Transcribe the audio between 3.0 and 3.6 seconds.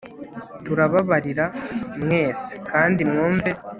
mwumve